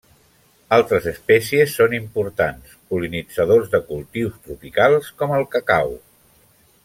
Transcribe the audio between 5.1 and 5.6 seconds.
com el